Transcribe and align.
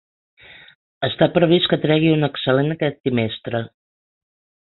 Està 1.07 1.27
previst 1.35 1.69
que 1.73 1.79
tregui 1.83 2.09
un 2.15 2.29
excel·lent 2.29 2.75
aquest 2.77 2.99
trimestre. 3.05 3.65